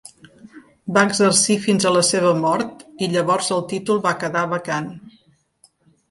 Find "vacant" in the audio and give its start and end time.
4.55-4.89